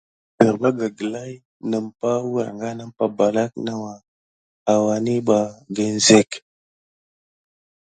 [0.37, 1.35] Derbaga gla i
[1.69, 3.93] nəmpa wəlanga nampa balak nawa
[4.71, 5.39] awaniɓa
[5.75, 6.29] ginzek.